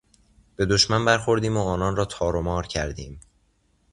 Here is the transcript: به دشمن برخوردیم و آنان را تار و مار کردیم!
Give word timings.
به 0.55 0.65
دشمن 0.65 1.05
برخوردیم 1.05 1.57
و 1.57 1.59
آنان 1.59 1.95
را 1.95 2.05
تار 2.05 2.35
و 2.35 2.41
مار 2.41 2.67
کردیم! 2.67 3.19